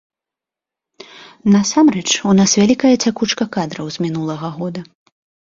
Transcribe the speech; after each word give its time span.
Насамрэч 1.55 2.07
у 2.31 2.35
нас 2.39 2.51
вялікая 2.61 2.95
цякучка 3.07 3.43
кадраў 3.59 3.85
з 3.97 4.07
мінулага 4.07 4.47
года. 4.57 4.81